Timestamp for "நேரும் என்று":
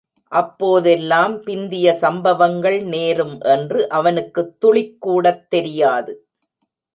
2.85-3.89